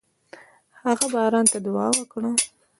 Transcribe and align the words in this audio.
هغه 0.83 1.05
باران 1.13 1.45
ته 1.51 1.57
دعا 1.65 1.87
وکړه. 1.95 2.31